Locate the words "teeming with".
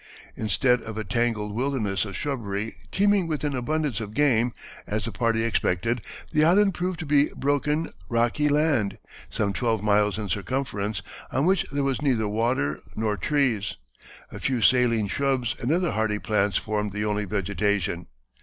2.91-3.43